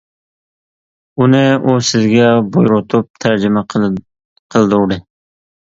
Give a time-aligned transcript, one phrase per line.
[1.21, 5.03] ئۇنى ئۇ سىزگە بۇيرۇتۇپ تەرجىمە قىلدۇردى.